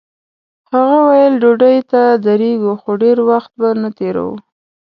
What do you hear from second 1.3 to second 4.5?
ډوډۍ ته درېږو خو ډېر وخت به نه تېروو.